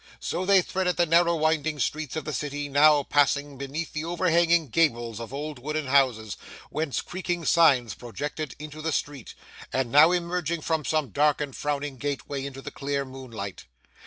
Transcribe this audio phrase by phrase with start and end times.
[0.19, 4.69] So they threaded the narrow winding streets of the city, now passing beneath the overhanging
[4.69, 6.37] gables of old wooden houses
[6.71, 9.35] whence creaking signs projected into the street,
[9.71, 13.65] and now emerging from some dark and frowning gateway into the clear moonlight.